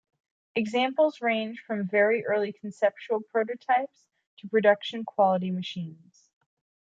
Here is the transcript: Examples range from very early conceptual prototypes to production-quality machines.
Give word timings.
Examples 0.55 1.21
range 1.21 1.59
from 1.61 1.87
very 1.87 2.25
early 2.25 2.51
conceptual 2.53 3.21
prototypes 3.21 4.07
to 4.39 4.47
production-quality 4.49 5.51
machines. 5.51 6.31